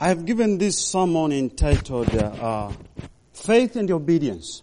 [0.00, 2.70] I have given this sermon entitled uh,
[3.32, 4.62] Faith and Obedience.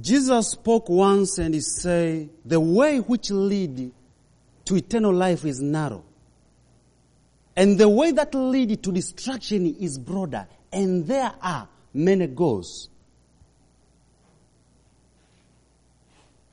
[0.00, 3.92] Jesus spoke once and he said, The way which lead
[4.66, 6.04] to eternal life is narrow.
[7.56, 10.46] And the way that lead to destruction is broader.
[10.72, 12.88] And there are many goals.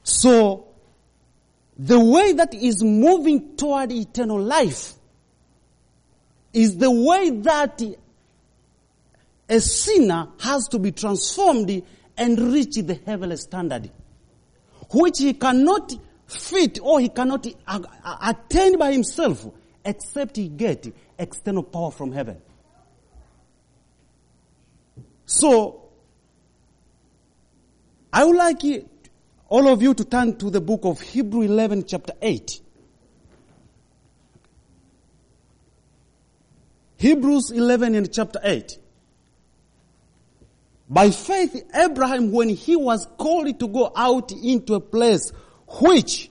[0.04, 0.68] So,
[1.78, 4.94] the way that is moving toward eternal life
[6.54, 7.82] is the way that
[9.50, 11.84] a sinner has to be transformed
[12.18, 13.90] and reach the heavenly standard,
[14.92, 15.94] which he cannot
[16.28, 17.46] fit or he cannot
[18.22, 19.46] attain by himself
[19.84, 22.42] except he get external power from heaven.
[25.26, 25.90] So,
[28.14, 28.62] I would like
[29.48, 32.62] all of you to turn to the book of Hebrew 11 chapter 8.
[37.02, 38.78] Hebrews 11 and chapter 8.
[40.88, 45.32] By faith, Abraham, when he was called to go out into a place
[45.82, 46.30] which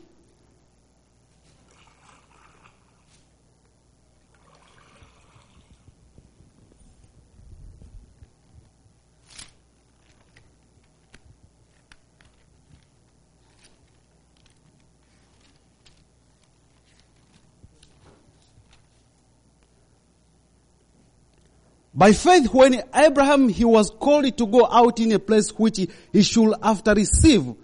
[21.92, 25.80] By faith, when Abraham, he was called to go out in a place which
[26.12, 27.54] he should after receive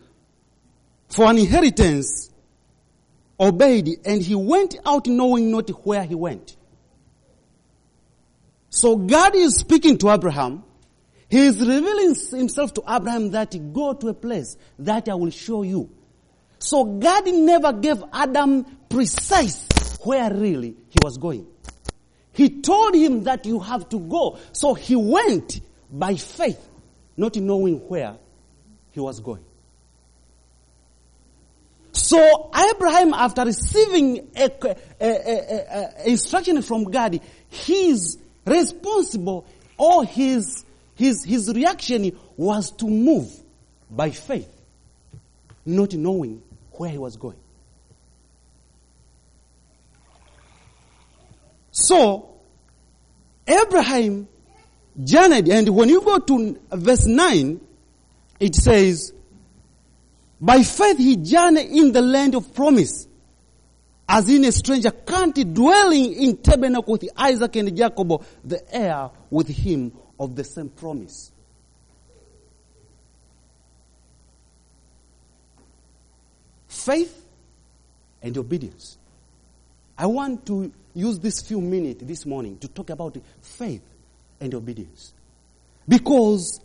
[1.08, 2.30] for an inheritance,
[3.38, 6.56] obeyed, and he went out knowing not where he went.
[8.68, 10.64] So God is speaking to Abraham.
[11.28, 15.62] He is revealing himself to Abraham that go to a place that I will show
[15.62, 15.90] you.
[16.58, 19.66] So God never gave Adam precise
[20.02, 21.46] where really he was going.
[22.36, 24.38] He told him that you have to go.
[24.52, 25.58] So he went
[25.90, 26.60] by faith,
[27.16, 28.18] not knowing where
[28.92, 29.42] he was going.
[31.92, 34.50] So Abraham, after receiving a,
[35.00, 39.46] a, a, instruction from God, his responsible
[39.78, 40.62] or his,
[40.94, 43.32] his, his reaction was to move
[43.90, 44.52] by faith,
[45.64, 46.42] not knowing
[46.72, 47.38] where he was going.
[51.78, 52.30] So,
[53.46, 54.26] Abraham
[55.04, 57.60] journeyed, and when you go to verse 9,
[58.40, 59.12] it says,
[60.40, 63.06] by faith he journeyed in the land of promise,
[64.08, 69.48] as in a stranger country, dwelling in tabernacle with Isaac and Jacob, the heir with
[69.48, 71.30] him of the same promise.
[76.68, 77.22] Faith
[78.22, 78.96] and obedience.
[79.98, 83.82] I want to use this few minutes this morning to talk about faith
[84.40, 85.12] and obedience.
[85.86, 86.60] Because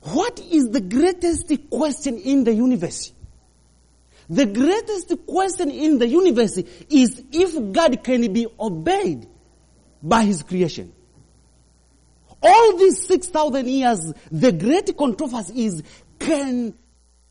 [0.00, 3.12] what is the greatest question in the universe?
[4.28, 6.56] The greatest question in the universe
[6.88, 9.26] is if God can be obeyed
[10.02, 10.92] by his creation.
[12.42, 15.82] All these 6,000 years, the great controversy is
[16.18, 16.74] can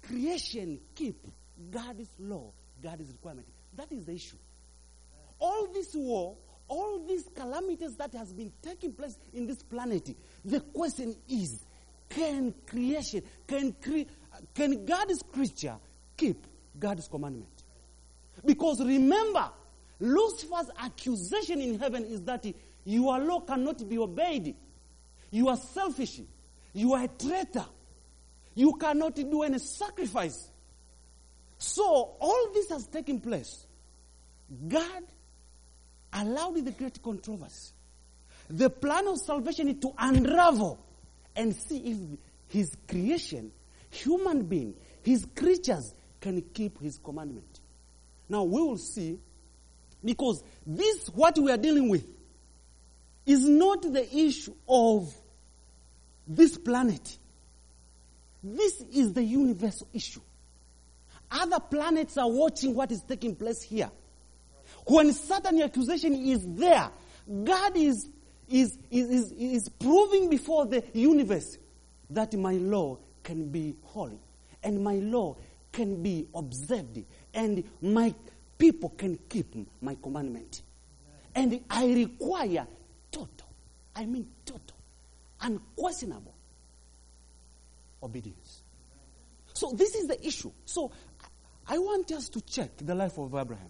[0.03, 1.25] creation keep
[1.71, 2.51] God's law,
[2.81, 3.47] God's requirement?
[3.75, 4.37] That is the issue
[5.39, 10.09] all this war, all these calamities that has been taking place in this planet,
[10.43, 11.63] the question is,
[12.09, 14.09] can creation, can, cre-
[14.53, 15.75] can God's creature
[16.15, 16.45] keep
[16.79, 17.63] God's commandment?
[18.45, 19.49] Because remember,
[19.99, 22.45] Lucifer's accusation in heaven is that
[22.85, 24.55] your law cannot be obeyed.
[25.31, 26.21] You are selfish.
[26.73, 27.65] You are a traitor.
[28.55, 30.49] You cannot do any sacrifice.
[31.57, 31.83] So
[32.19, 33.65] all this has taken place.
[34.67, 35.03] God
[36.13, 37.73] allowed the great controversy.
[38.49, 40.79] The plan of salvation is to unravel
[41.35, 41.97] and see if
[42.47, 43.51] his creation,
[43.89, 47.59] human being, his creatures can keep his commandment.
[48.29, 49.19] Now we will see
[50.03, 52.05] because this what we are dealing with
[53.25, 55.13] is not the issue of
[56.27, 57.17] this planet.
[58.43, 60.21] This is the universal issue.
[61.31, 63.89] Other planets are watching what is taking place here.
[64.85, 66.89] When Satan accusation is there,
[67.43, 68.09] God is,
[68.49, 71.57] is, is, is, is proving before the universe
[72.09, 74.19] that my law can be holy
[74.63, 75.35] and my law
[75.71, 77.03] can be observed
[77.33, 78.13] and my
[78.57, 80.61] people can keep my commandment.
[81.35, 82.67] And I require
[83.11, 83.47] total,
[83.95, 84.77] I mean total,
[85.41, 86.33] unquestionable
[88.03, 88.61] obedience.
[89.53, 90.51] So this is the issue.
[90.65, 90.91] So
[91.67, 93.69] I want us to check the life of Abraham.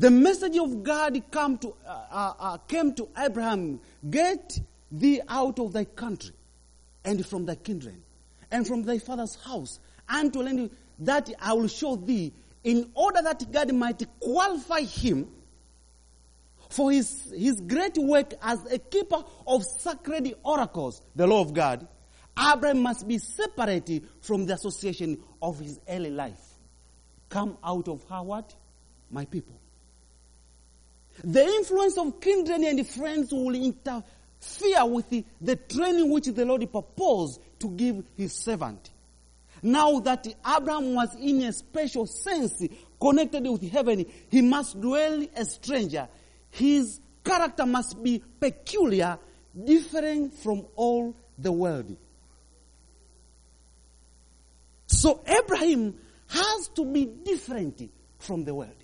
[0.00, 4.58] The message of God come to, uh, uh, uh, came to Abraham Get
[4.90, 6.34] thee out of thy country
[7.04, 8.00] and from thy kindred
[8.50, 10.70] and from thy father's house and to land
[11.00, 12.32] that I will show thee
[12.64, 15.28] in order that God might qualify him
[16.70, 21.86] for his, his great work as a keeper of sacred oracles, the law of God.
[22.38, 26.40] Abraham must be separated from the association of his early life.
[27.28, 28.54] Come out of her what?
[29.10, 29.60] My people.
[31.22, 36.70] The influence of kindred and friends will interfere with the, the training which the Lord
[36.70, 38.90] proposed to give his servant.
[39.62, 42.62] Now that Abraham was in a special sense
[42.98, 46.08] connected with heaven, he must dwell a stranger.
[46.50, 49.18] His character must be peculiar,
[49.64, 51.96] different from all the world.
[54.86, 55.94] So Abraham
[56.28, 58.79] has to be different from the world.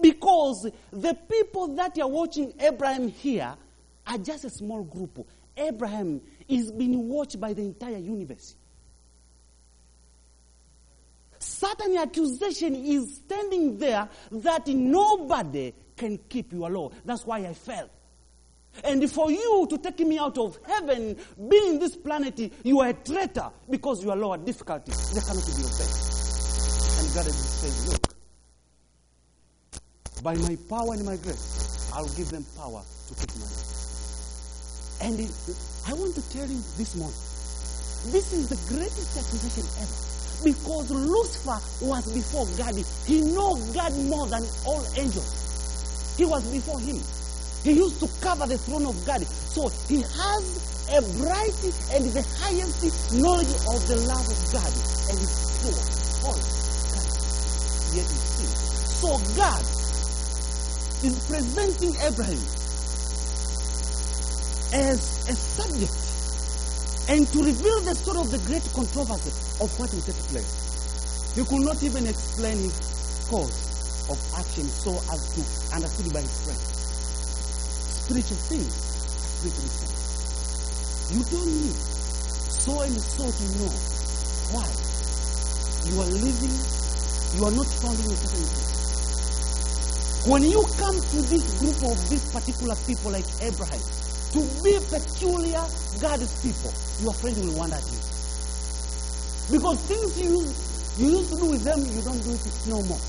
[0.00, 3.54] Because the people that are watching Abraham here
[4.06, 5.26] are just a small group.
[5.56, 8.54] Abraham is being watched by the entire universe.
[11.38, 16.90] Satan accusation is standing there that nobody can keep your law.
[17.04, 17.90] That's why I fell.
[18.84, 21.16] And for you to take me out of heaven,
[21.48, 24.86] being in this planet, you are a traitor because your law are difficult.
[24.86, 25.98] They cannot be obeyed.
[26.98, 28.17] And God is saying, look,
[30.22, 33.46] by my power and my grace, I'll give them power to keep my.
[35.00, 35.30] And it,
[35.86, 37.18] I want to tell you this morning,
[38.10, 39.98] this is the greatest accusation ever.
[40.42, 42.74] Because Lucifer was before God.
[43.06, 46.14] He knew God more than all angels.
[46.16, 46.98] He was before him.
[47.64, 49.22] He used to cover the throne of God.
[49.26, 50.44] So he has
[50.94, 51.58] a bright
[51.94, 54.72] and the highest knowledge of the love of God.
[55.10, 55.82] And it's pure,
[56.22, 56.42] holy,
[57.98, 58.46] Yet he.
[58.46, 59.87] So God
[61.04, 62.42] is presenting Abraham
[64.74, 65.94] as a subject
[67.08, 69.30] and to reveal the story of the great controversy
[69.62, 71.32] of what will take place.
[71.36, 72.74] He could not even explain his
[73.30, 75.40] cause of action so as to
[75.74, 76.66] understood by his friends.
[78.02, 79.94] Spiritual things are spiritually said.
[81.14, 81.78] You don't need
[82.58, 83.70] so and so to know
[84.50, 84.66] why
[85.86, 86.56] you are living,
[87.38, 88.67] you are not in a certain place.
[90.26, 93.80] When you come to this group of these particular people like Abraham,
[94.32, 95.64] to be peculiar
[96.00, 97.98] God's people, your friend will wonder at you.
[99.50, 100.44] Because things you,
[100.98, 103.00] you used to do with them, you don't do it no more.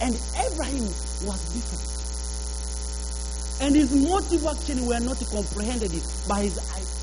[0.00, 0.88] And Abraham
[1.28, 1.86] was different.
[3.60, 5.92] And his motive actually were not comprehended
[6.26, 7.00] by his eyes.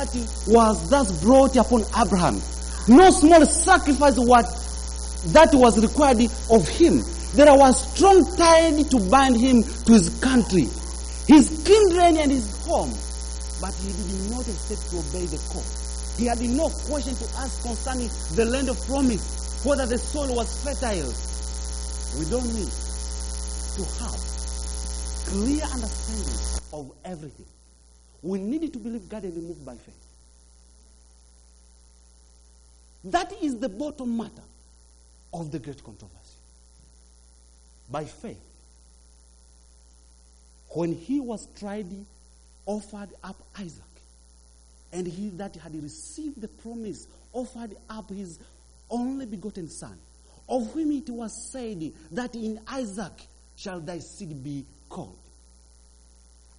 [0.00, 0.14] that
[0.46, 2.40] was thus brought upon Abraham.
[2.88, 4.60] No small sacrifice was
[5.32, 7.02] that was required of him.
[7.34, 10.68] There was strong tie to bind him to his country,
[11.26, 12.90] his kindred and his home.
[13.60, 15.64] But he did not accept to obey the call.
[16.16, 20.48] He had no question to ask concerning the land of promise, whether the soil was
[20.64, 21.12] fertile.
[22.18, 22.72] We don't need
[23.76, 24.18] to have
[25.28, 27.46] clear understanding of everything.
[28.22, 30.09] We need to believe God and move by faith.
[33.04, 34.42] That is the bottom matter
[35.32, 36.16] of the great controversy.
[37.90, 38.40] By faith,
[40.70, 41.86] when he was tried,
[42.66, 43.82] offered up Isaac,
[44.92, 48.38] and he that had received the promise offered up his
[48.90, 49.96] only begotten son,
[50.48, 53.12] of whom it was said that in Isaac
[53.56, 55.16] shall thy seed be called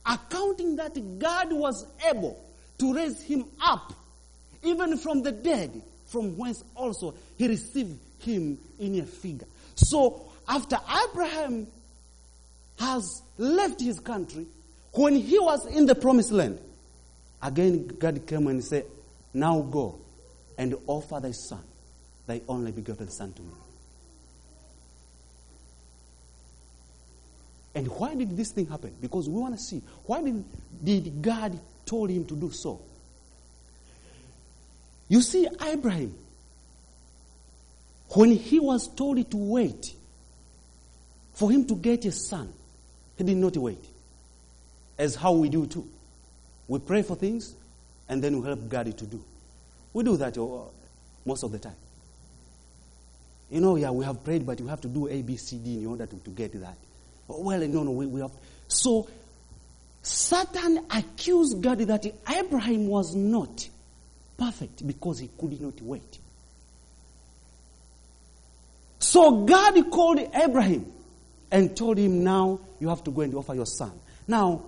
[0.05, 2.39] accounting that God was able
[2.79, 3.93] to raise him up
[4.63, 9.47] even from the dead, from whence also he received him in a figure.
[9.75, 10.77] So after
[11.09, 11.67] Abraham
[12.77, 14.45] has left his country,
[14.93, 16.59] when he was in the promised land,
[17.41, 18.85] again God came and said,
[19.33, 19.99] Now go
[20.57, 21.63] and offer thy son,
[22.27, 23.53] thy only begotten son to me.
[27.73, 28.93] And why did this thing happen?
[28.99, 30.43] Because we want to see why did,
[30.83, 32.81] did God told him to do so?
[35.11, 36.15] You see, Abraham,
[38.11, 39.93] when he was told to wait
[41.33, 42.53] for him to get a son,
[43.17, 43.83] he did not wait.
[44.97, 45.85] As how we do too.
[46.69, 47.53] We pray for things
[48.07, 49.21] and then we help God to do.
[49.91, 50.47] We do that uh,
[51.25, 51.75] most of the time.
[53.49, 55.79] You know, yeah, we have prayed, but you have to do A, B, C, D
[55.79, 56.77] in order to, to get that.
[57.27, 58.31] Well, no, no, we, we have.
[58.69, 59.09] So,
[60.03, 63.67] Satan accused God that Abraham was not
[64.38, 66.19] perfect because he could not wait.
[69.00, 70.91] So God called Abraham
[71.51, 73.91] and told him, Now you have to go and offer your son.
[74.27, 74.63] Now,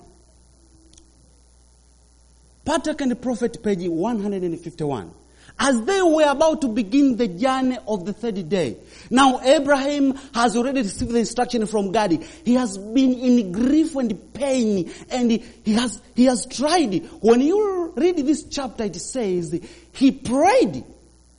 [2.65, 5.11] Patriarch and the Prophet, page 151.
[5.59, 8.77] As they were about to begin the journey of the third day.
[9.09, 12.11] Now Abraham has already received the instruction from God.
[12.43, 17.05] He has been in grief and pain and he has, he has tried.
[17.21, 19.59] When you read this chapter, it says
[19.93, 20.83] he prayed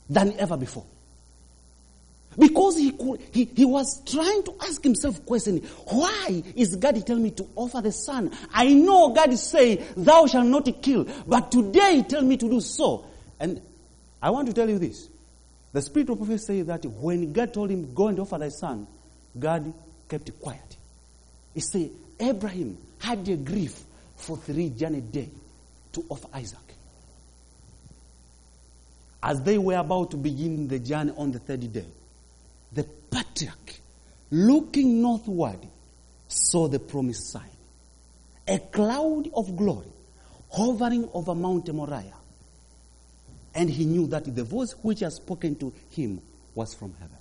[0.09, 0.85] than ever before.
[2.37, 7.23] Because he, could, he, he was trying to ask himself question, why is God telling
[7.23, 8.31] me to offer the son?
[8.53, 12.59] I know God say, thou shalt not kill, but today he tell me to do
[12.59, 13.05] so.
[13.39, 13.61] And
[14.25, 15.07] I want to tell you this.
[15.71, 18.87] The spirit of prophecy says that when God told him, go and offer thy son,
[19.37, 19.71] God
[20.09, 20.77] kept quiet.
[21.53, 23.79] He said, Abraham had a grief
[24.15, 25.29] for three journey day
[25.91, 26.57] to offer Isaac.
[29.21, 31.85] As they were about to begin the journey on the third day,
[32.73, 33.75] the patriarch,
[34.31, 35.59] looking northward,
[36.27, 37.43] saw the promised sign.
[38.47, 39.93] A cloud of glory
[40.49, 42.24] hovering over Mount Moriah.
[43.55, 46.21] And he knew that the voice which had spoken to him
[46.53, 47.15] was from heaven.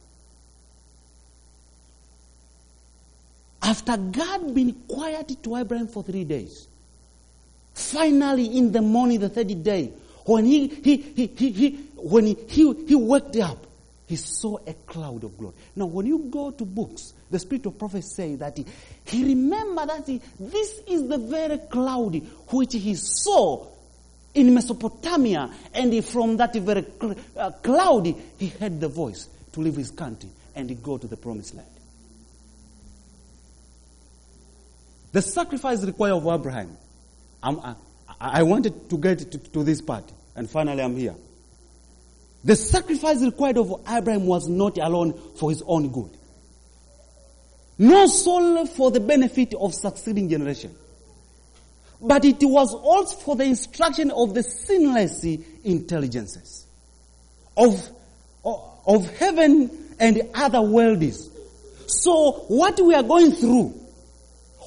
[3.62, 6.68] After God being quiet to Abraham for three days,
[7.72, 9.92] finally in the morning, the third day,
[10.26, 13.66] when he, he, he, he, he when he, he, he waked up,
[14.06, 15.54] he saw a cloud of glory.
[15.76, 18.66] Now, when you go to books, the spirit of prophet say that he,
[19.06, 22.16] he remembered that he, this is the very cloud
[22.48, 23.66] which he saw
[24.34, 26.84] in Mesopotamia, and from that very
[27.36, 28.06] uh, cloud,
[28.38, 31.68] he heard the voice to leave his country and go to the promised land.
[35.12, 36.76] The sacrifice required of Abraham.
[37.42, 37.76] I,
[38.20, 41.14] I wanted to get to, to this part, and finally I'm here.
[42.42, 46.10] The sacrifice required of Abraham was not alone for his own good,
[47.78, 50.74] nor solely for the benefit of succeeding generation,
[52.06, 55.24] but it was also for the instruction of the sinless
[55.64, 56.66] intelligences
[57.56, 57.88] of,
[58.44, 61.30] of heaven and other worlds.
[61.86, 63.68] So what we are going through,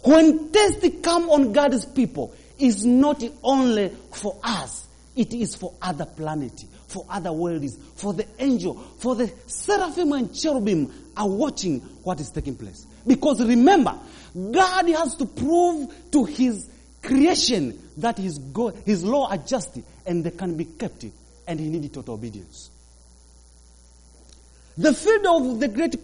[0.04, 6.06] when tests come on God's people, is not only for us, it is for other
[6.06, 12.20] planets for other worlds, for the angel, for the seraphim and cherubim are watching what
[12.20, 12.86] is taking place.
[13.06, 13.98] Because remember,
[14.52, 16.70] God has to prove to his
[17.08, 21.06] creation that his, go, his law are just and they can be kept
[21.48, 22.70] and he needed total obedience.
[24.78, 25.96] The field of the great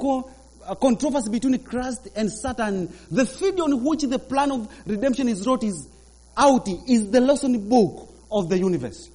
[0.66, 5.46] uh, controversy between Christ and Satan, the field on which the plan of redemption is
[5.46, 5.88] wrote is
[6.38, 9.10] out, is the lesson book of the universe.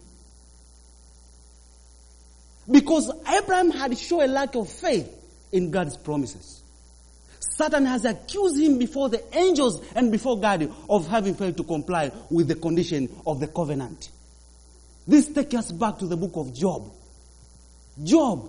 [2.71, 5.11] Because Abraham had shown a lack of faith
[5.51, 6.63] in God's promises.
[7.59, 12.13] Satan has accused him before the angels and before God of having failed to comply
[12.31, 14.11] with the condition of the covenant.
[15.09, 16.89] This takes us back to the book of Job.
[18.05, 18.49] Job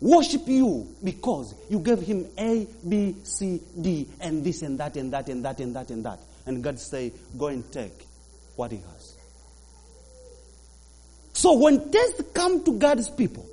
[0.00, 5.12] worship you because you gave him A, B, C, D, and this and that and
[5.12, 6.18] that and that and that and that.
[6.46, 8.06] And God say, go and take
[8.56, 9.16] what he has.
[11.34, 13.44] So when tests come to God's people,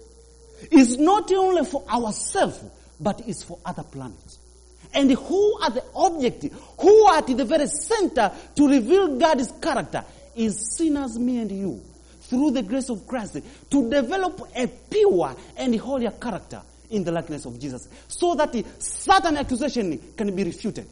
[0.72, 2.64] it's not only for ourselves,
[3.00, 4.29] but it's for other planets.
[4.94, 6.46] And who are the object,
[6.80, 10.04] who are at the very center to reveal God's character
[10.36, 11.82] is sinners, me and you,
[12.22, 13.38] through the grace of Christ,
[13.70, 19.38] to develop a pure and holier character in the likeness of Jesus, so that Satan
[19.38, 20.88] accusation can be refuted.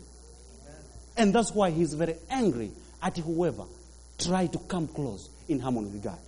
[1.18, 2.70] And that's why he's very angry
[3.02, 3.64] at whoever
[4.20, 6.20] try to come close in harmony with God.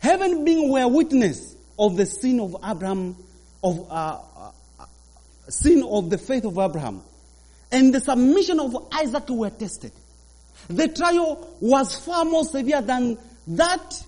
[0.00, 3.16] Heaven being were witness of the sin of Abraham,
[3.62, 4.18] of uh,
[4.78, 4.84] uh,
[5.48, 7.02] sin of the faith of Abraham,
[7.70, 9.92] and the submission of Isaac were tested.
[10.68, 14.04] The trial was far more severe than that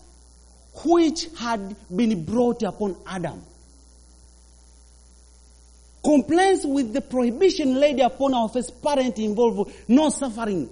[0.84, 3.42] which had been brought upon Adam.
[6.04, 10.68] Complaints with the prohibition laid upon our first parent involve no suffering,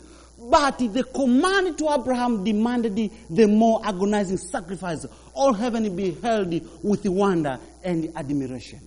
[0.50, 5.06] but the command to Abraham demanded the, more agonizing sacrifice.
[5.34, 8.80] All heaven beheld with wonder and admiration.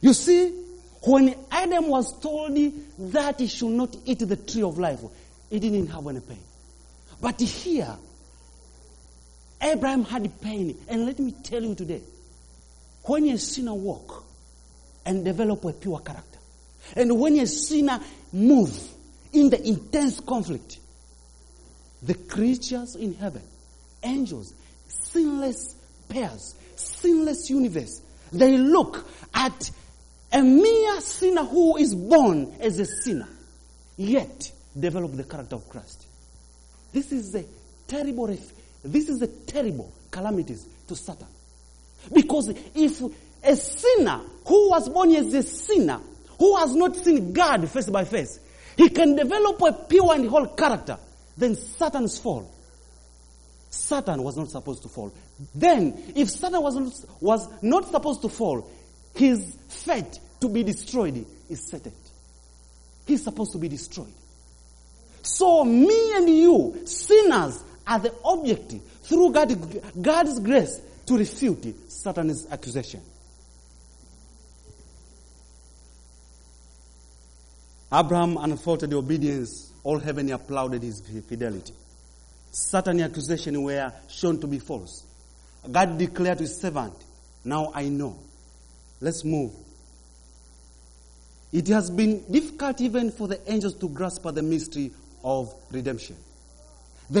[0.00, 0.60] You see,
[1.02, 2.56] When Adam was told
[3.12, 5.00] that he should not eat the tree of life,
[5.48, 6.42] he didn't have any pain.
[7.20, 7.96] But here,
[9.62, 10.76] Abraham had pain.
[10.88, 12.02] And let me tell you today,
[13.04, 14.24] when a sinner walk
[15.06, 16.29] and develop a pure character,
[16.96, 18.00] and when a sinner
[18.32, 18.94] moves
[19.32, 20.78] in the intense conflict,
[22.02, 23.42] the creatures in heaven,
[24.02, 24.54] angels,
[24.88, 25.74] sinless
[26.08, 28.00] pairs, sinless universe,
[28.32, 29.70] they look at
[30.32, 33.28] a mere sinner who is born as a sinner,
[33.96, 36.06] yet develop the character of Christ.
[36.92, 37.44] This is a
[37.86, 38.26] terrible,
[38.84, 41.26] this is a terrible calamities to Satan.
[42.12, 43.02] Because if
[43.42, 46.00] a sinner who was born as a sinner,
[46.40, 48.40] who has not seen God face by face,
[48.76, 50.98] he can develop a pure and whole character,
[51.36, 52.50] then Satan's fall.
[53.68, 55.12] Satan was not supposed to fall.
[55.54, 58.68] Then, if Satan was not, was not supposed to fall,
[59.14, 61.94] his fate to be destroyed is settled.
[63.06, 64.12] He's supposed to be destroyed.
[65.22, 72.46] So me and you, sinners, are the object through God, God's grace to refute Satan's
[72.50, 73.02] accusation.
[77.92, 79.72] Abraham unfolded obedience.
[79.82, 81.72] All heaven applauded his fidelity.
[82.52, 85.04] Satan accusations were shown to be false.
[85.70, 86.94] God declared to his servant,
[87.44, 88.16] Now I know.
[89.00, 89.52] Let's move.
[91.52, 94.92] It has been difficult even for the angels to grasp the mystery
[95.24, 96.16] of redemption.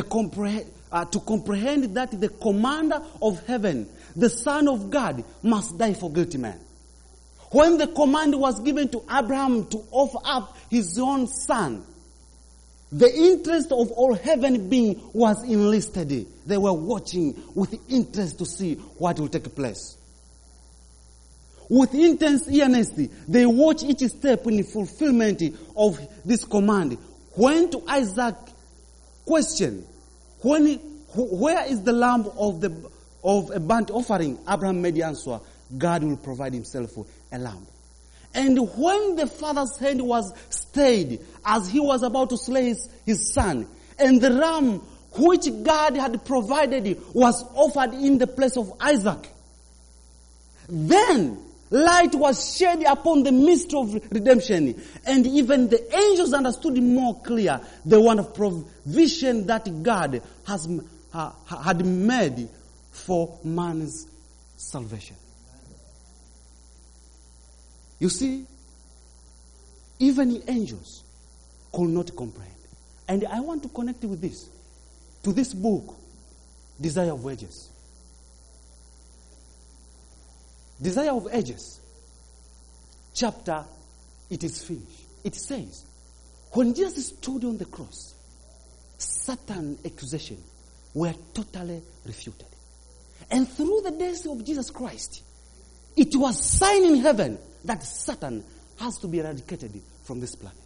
[0.08, 5.94] Comprehend, uh, to comprehend that the commander of heaven, the Son of God, must die
[5.94, 6.58] for guilty men.
[7.50, 11.84] When the command was given to Abraham to offer up his own son,
[12.92, 16.26] the interest of all heaven being was enlisted.
[16.46, 19.96] They were watching with interest to see what will take place.
[21.68, 25.40] With intense earnestness, they watch each step in the fulfillment
[25.76, 26.98] of this command.
[27.34, 28.34] When to Isaac
[29.24, 29.86] question,
[30.40, 30.78] when,
[31.14, 32.90] where is the lamb of the
[33.22, 34.38] of a burnt offering?
[34.48, 35.38] Abraham made the answer,
[35.76, 36.90] God will provide himself
[37.30, 37.64] a lamb.
[38.34, 43.32] And when the father's hand was stayed as he was about to slay his, his
[43.32, 43.66] son,
[43.98, 44.80] and the ram
[45.18, 49.28] which God had provided was offered in the place of Isaac,
[50.68, 51.38] then
[51.70, 57.60] light was shed upon the mystery of redemption, and even the angels understood more clear
[57.84, 60.68] the one of provision that God has
[61.12, 62.48] uh, had made
[62.92, 64.06] for man's
[64.56, 65.16] salvation.
[68.00, 68.46] You see,
[69.98, 71.04] even angels
[71.72, 72.54] could not comprehend.
[73.06, 74.48] And I want to connect with this,
[75.22, 75.94] to this book,
[76.80, 77.68] Desire of Ages.
[80.80, 81.78] Desire of Ages,
[83.14, 83.64] chapter,
[84.30, 85.04] it is finished.
[85.22, 85.84] It says,
[86.52, 88.14] when Jesus stood on the cross,
[88.96, 90.38] Satan accusation
[90.94, 92.46] were totally refuted.
[93.30, 95.22] And through the death of Jesus Christ,
[95.96, 98.44] it was sign in heaven that Satan
[98.78, 100.58] has to be eradicated from this planet.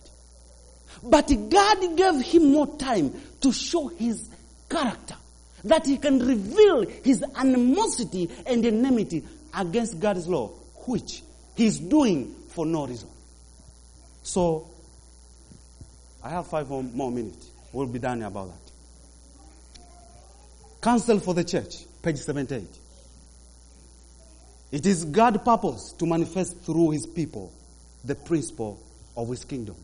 [1.03, 4.29] But God gave him more time to show his
[4.69, 5.17] character,
[5.65, 10.49] that he can reveal his animosity and enmity against God's law,
[10.87, 11.23] which
[11.57, 13.09] he's doing for no reason.
[14.23, 14.69] So,
[16.23, 17.51] I have five more minutes.
[17.73, 18.73] We'll be done about that.
[20.81, 22.63] Counsel for the church, page 78.
[24.75, 27.53] It is God's purpose to manifest through his people
[28.05, 28.83] the principle
[29.17, 29.77] of his kingdom.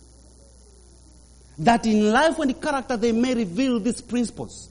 [1.58, 4.68] That in life and character they may reveal these principles.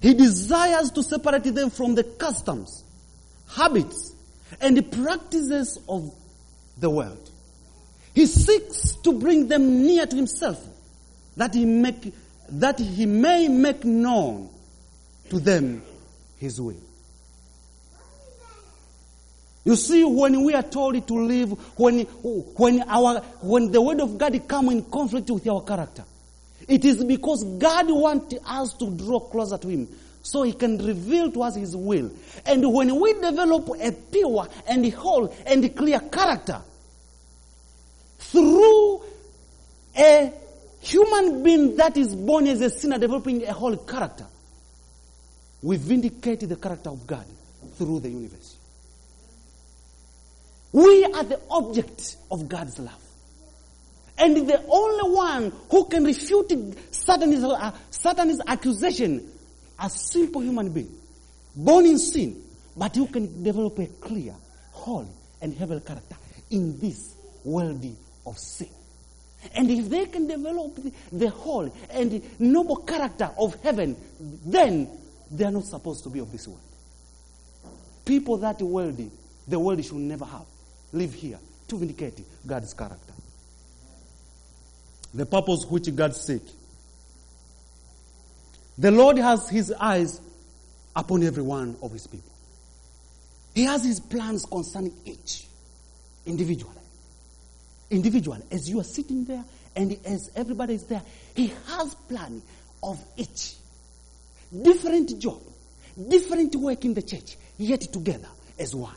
[0.00, 2.84] He desires to separate them from the customs,
[3.48, 4.14] habits,
[4.60, 6.14] and the practices of
[6.78, 7.28] the world.
[8.14, 10.64] He seeks to bring them near to himself
[11.36, 12.14] that he make
[12.48, 14.50] that he may make known
[15.30, 15.82] to them
[16.38, 16.85] his will.
[19.66, 24.16] You see, when we are told to live, when, when, our, when the word of
[24.16, 26.04] God comes in conflict with our character,
[26.68, 29.88] it is because God wants us to draw closer to Him
[30.22, 32.12] so He can reveal to us His will.
[32.46, 36.62] And when we develop a pure and whole and clear character
[38.20, 39.02] through
[39.98, 40.32] a
[40.80, 44.26] human being that is born as a sinner developing a whole character,
[45.60, 47.26] we vindicate the character of God
[47.76, 48.55] through the universe.
[50.76, 53.02] We are the object of God's love.
[54.18, 56.52] And the only one who can refute
[56.90, 59.26] Satan's, uh, Satan's accusation,
[59.82, 60.94] a simple human being,
[61.56, 62.42] born in sin,
[62.76, 64.34] but who can develop a clear,
[64.72, 65.08] holy,
[65.40, 66.16] and heavenly character,
[66.50, 67.82] in this world
[68.26, 68.68] of sin.
[69.54, 70.78] And if they can develop
[71.10, 73.96] the, whole and noble character of heaven,
[74.44, 74.90] then
[75.30, 76.60] they are not supposed to be of this world.
[78.04, 79.08] People that worthy,
[79.48, 80.44] the world should never have,
[80.96, 83.12] live here to vindicate God's character.
[85.14, 86.42] The purpose which God seek.
[88.78, 90.20] The Lord has his eyes
[90.94, 92.30] upon every one of his people.
[93.54, 95.46] He has his plans concerning each
[96.26, 96.74] individually.
[97.90, 101.02] Individually, as you are sitting there and as everybody is there,
[101.34, 102.42] he has plan
[102.82, 103.54] of each.
[104.62, 105.40] Different job,
[106.08, 108.28] different work in the church, yet together
[108.58, 108.94] as one.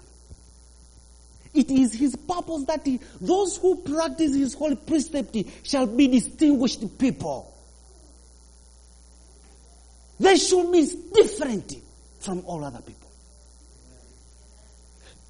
[1.60, 6.98] It is his purpose that he, those who practice his holy precept shall be distinguished
[6.98, 7.54] people.
[10.22, 11.76] They should be different
[12.22, 13.10] from all other people.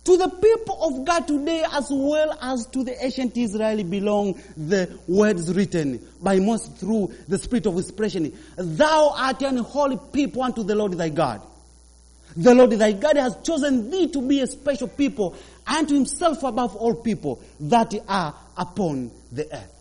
[0.04, 5.00] To the people of God today, as well as to the ancient Israel, belong the
[5.08, 8.38] words written by Moses through the spirit of expression.
[8.56, 11.42] Thou art an holy people unto the Lord thy God.
[12.38, 15.36] The Lord thy God has chosen thee to be a special people
[15.70, 19.76] unto himself above all people that are upon the earth.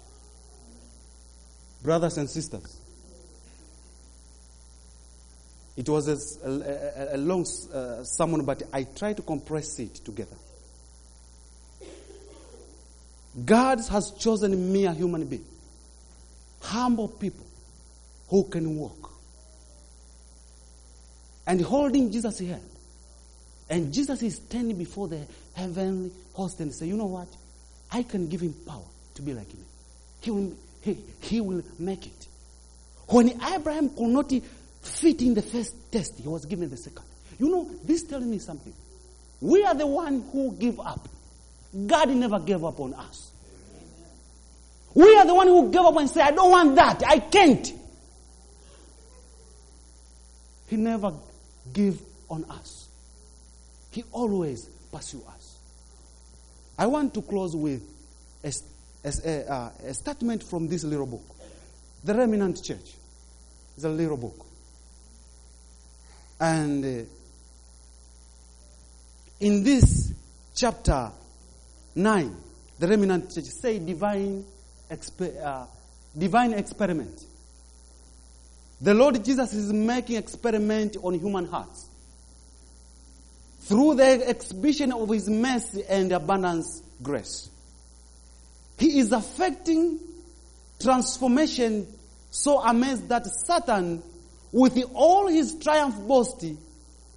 [1.82, 2.78] Brothers and sisters,
[5.76, 10.36] it was a, a, a long uh, sermon, but I try to compress it together.
[13.44, 15.44] God has chosen me, a human being,
[16.60, 17.46] humble people
[18.28, 19.12] who can walk,
[21.46, 22.68] and holding Jesus' hand.
[23.70, 25.20] And Jesus is standing before the
[25.54, 27.28] heavenly host and say, you know what?
[27.90, 29.60] I can give him power to be like me.
[30.20, 30.52] He will,
[30.82, 32.26] he, he will make it.
[33.08, 34.32] When Abraham could not
[34.82, 37.04] fit in the first test, he was given the second.
[37.38, 38.72] You know, this tells me something.
[39.40, 41.08] We are the one who give up.
[41.86, 43.30] God never gave up on us.
[44.94, 47.02] We are the one who gave up and said, I don't want that.
[47.06, 47.72] I can't.
[50.66, 51.12] He never
[51.72, 52.87] gave on us.
[53.98, 55.58] He always pursue us.
[56.78, 57.82] I want to close with
[58.44, 58.52] a,
[59.04, 61.24] a, uh, a statement from this little book.
[62.04, 62.94] The Remnant Church
[63.76, 64.46] is a little book.
[66.38, 67.04] And uh,
[69.40, 70.14] in this
[70.54, 71.10] chapter
[71.96, 72.36] 9,
[72.78, 74.44] the remnant church say divine,
[74.88, 75.66] exper- uh,
[76.16, 77.20] divine experiment.
[78.80, 81.88] The Lord Jesus is making experiment on human hearts.
[83.68, 87.50] Through the exhibition of his mercy and abundance grace.
[88.78, 90.00] He is affecting
[90.80, 91.86] transformation
[92.30, 94.02] so amazed that Satan
[94.52, 96.56] with all his triumph boasting,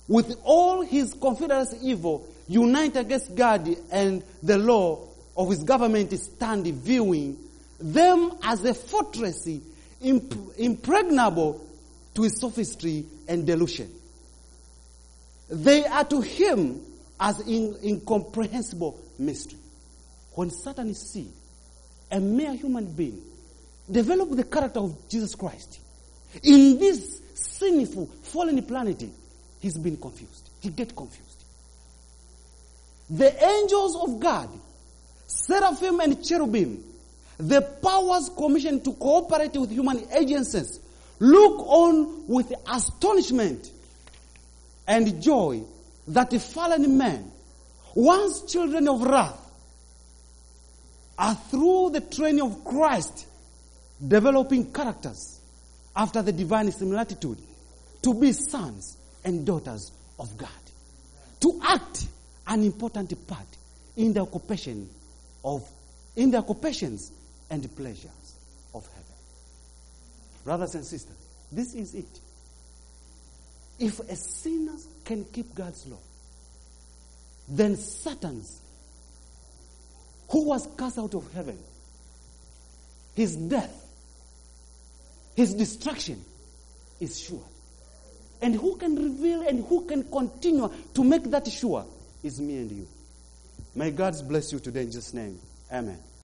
[0.08, 6.68] with all his confederacy evil, unite against God and the law of his government stand
[6.68, 7.38] viewing
[7.80, 9.48] them as a fortress
[10.02, 11.66] imp- impregnable
[12.14, 13.90] to his sophistry and delusion.
[15.52, 16.82] They are to him
[17.20, 19.60] as in, incomprehensible mystery.
[20.34, 21.32] When Satan is seen,
[22.10, 23.22] a mere human being,
[23.90, 25.80] develop the character of Jesus Christ.
[26.42, 29.04] In this sinful, fallen planet,
[29.60, 30.50] he's been confused.
[30.62, 31.44] He get confused.
[33.10, 34.50] The angels of God,
[35.28, 36.82] seraphim and cherubim,
[37.38, 40.80] the powers commissioned to cooperate with human agencies,
[41.20, 43.70] look on with astonishment
[44.88, 45.62] and joy
[46.08, 47.32] that the fallen man,
[47.96, 49.38] once children of wrath,
[51.18, 53.28] are through the training of Christ
[54.06, 55.40] developing characters
[55.96, 57.38] after the divine similitude
[58.02, 60.50] to be sons and daughters of God,
[61.42, 62.08] to act
[62.48, 63.46] an important part
[63.98, 64.90] in the occupation
[65.44, 65.68] of
[66.16, 67.12] in the occupations
[67.50, 68.36] and pleasures
[68.74, 69.06] of heaven.
[70.44, 71.16] Brothers and sisters,
[71.52, 72.20] this is it.
[73.82, 75.98] If a sinner can keep God's law,
[77.50, 78.62] then Satan's,
[80.30, 81.58] who was cast out of heaven,
[83.16, 83.74] his death,
[85.36, 86.24] his destruction
[87.00, 87.44] is sure.
[88.44, 91.84] And who can reveal and who can continue to make that sure
[92.22, 92.88] is me and you.
[93.74, 95.40] May God bless you today in Jesus' name.
[95.72, 95.98] Amen.